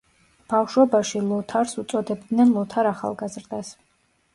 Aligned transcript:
ბავშვობაში 0.53 1.21
ლოთარს 1.33 1.77
უწოდებდნენ 1.85 2.59
„ლოთარ 2.59 2.95
ახალგაზრდას“. 2.97 3.77